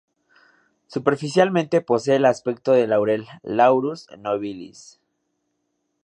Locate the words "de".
2.71-2.85